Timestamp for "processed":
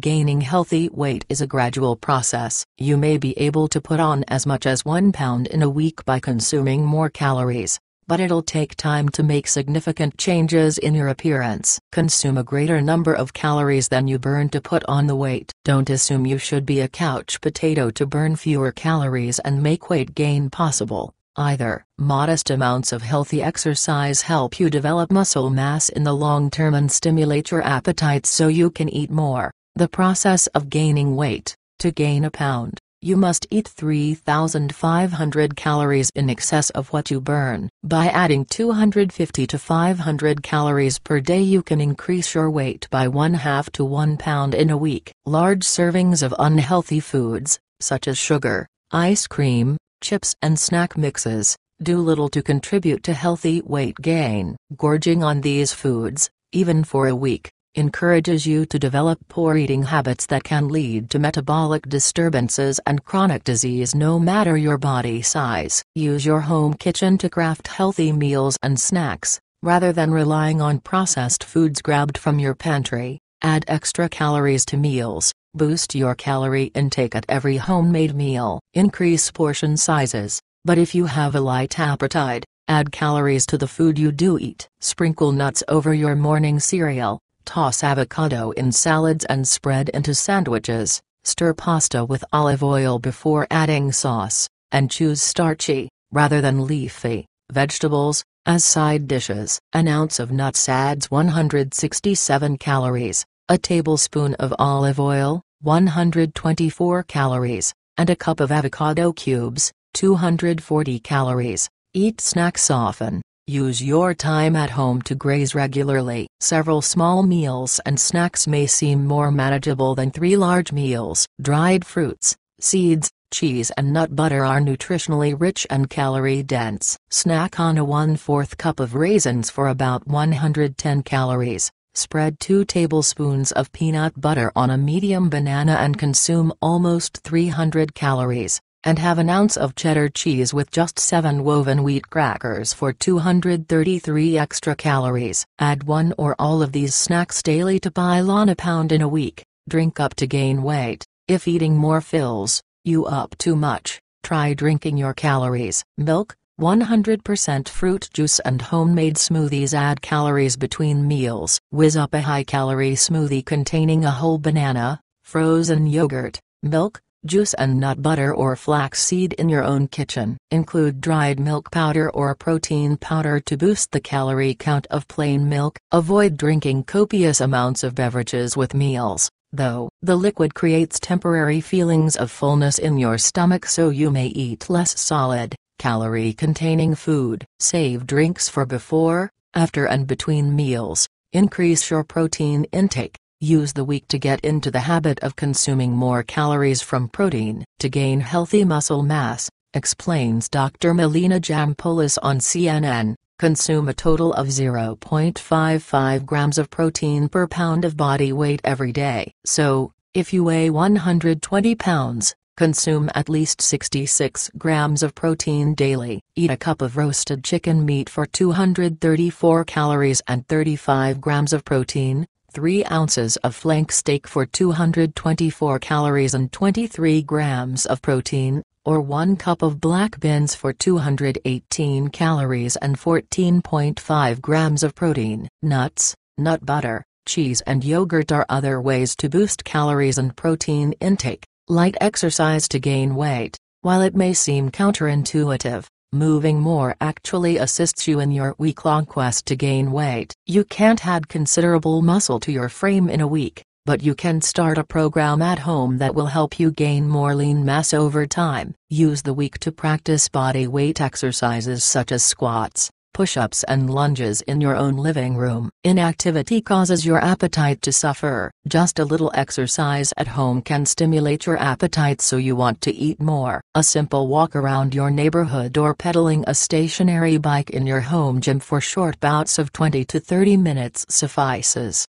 70.80-71.44